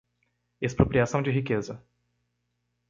Expropriação 0.59 1.21
de 1.21 1.29
riqueza 1.29 1.79